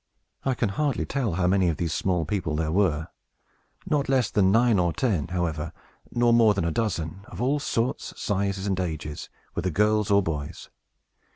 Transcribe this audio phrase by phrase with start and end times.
[0.43, 3.09] I can hardly tell how many of these small people there were;
[3.85, 5.71] not less than nine or ten, however,
[6.09, 10.71] nor more than a dozen, of all sorts, sizes, and ages, whether girls or boys.